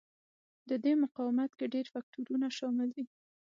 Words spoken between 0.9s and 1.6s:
مقاومت